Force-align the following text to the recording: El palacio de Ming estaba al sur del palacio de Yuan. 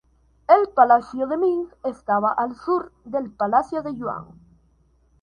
El 0.47 0.67
palacio 0.69 1.27
de 1.27 1.37
Ming 1.37 1.67
estaba 1.83 2.33
al 2.33 2.55
sur 2.55 2.91
del 3.05 3.29
palacio 3.29 3.83
de 3.83 3.93
Yuan. 3.95 4.25